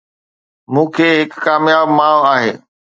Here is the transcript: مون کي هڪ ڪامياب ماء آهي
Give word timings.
مون 0.73 0.87
کي 0.95 1.07
هڪ 1.21 1.31
ڪامياب 1.45 1.87
ماء 1.97 2.19
آهي 2.33 2.51